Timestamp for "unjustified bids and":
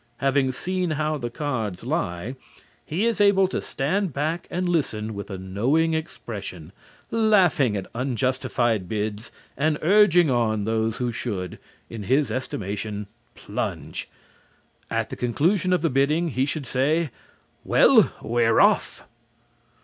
7.93-9.77